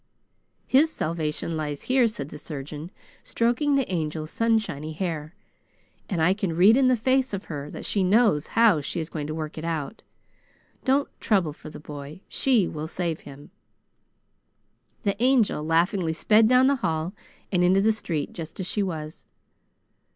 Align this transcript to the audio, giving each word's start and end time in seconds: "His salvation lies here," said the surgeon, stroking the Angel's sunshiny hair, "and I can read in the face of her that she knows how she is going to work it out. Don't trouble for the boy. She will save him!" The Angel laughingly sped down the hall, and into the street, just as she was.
"His 0.65 0.91
salvation 0.91 1.55
lies 1.55 1.83
here," 1.83 2.07
said 2.07 2.29
the 2.29 2.39
surgeon, 2.39 2.89
stroking 3.21 3.75
the 3.75 3.87
Angel's 3.87 4.31
sunshiny 4.31 4.93
hair, 4.93 5.35
"and 6.09 6.19
I 6.19 6.33
can 6.33 6.55
read 6.55 6.75
in 6.75 6.87
the 6.87 6.97
face 6.97 7.35
of 7.35 7.43
her 7.43 7.69
that 7.69 7.85
she 7.85 8.03
knows 8.03 8.47
how 8.57 8.81
she 8.81 8.99
is 8.99 9.09
going 9.09 9.27
to 9.27 9.35
work 9.35 9.59
it 9.59 9.63
out. 9.63 10.01
Don't 10.85 11.07
trouble 11.21 11.53
for 11.53 11.69
the 11.69 11.79
boy. 11.79 12.21
She 12.29 12.67
will 12.67 12.87
save 12.87 13.19
him!" 13.19 13.51
The 15.03 15.21
Angel 15.21 15.63
laughingly 15.63 16.13
sped 16.13 16.47
down 16.47 16.65
the 16.65 16.77
hall, 16.77 17.13
and 17.51 17.63
into 17.63 17.79
the 17.79 17.91
street, 17.91 18.33
just 18.33 18.59
as 18.59 18.65
she 18.65 18.81
was. 18.81 19.27